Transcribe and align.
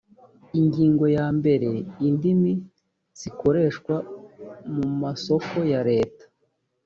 ingingo 0.59 1.05
ya 1.17 1.27
mbere 1.37 1.69
indimi 2.07 2.51
zikoreshwa 3.19 3.95
mu 4.73 4.85
masoko 5.01 5.57
ya 5.71 5.81
leta 5.89 6.23